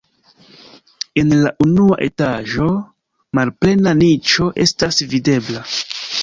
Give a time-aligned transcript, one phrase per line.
[1.23, 2.71] En la unua etaĝo
[3.41, 5.63] malplena niĉo estas videbla.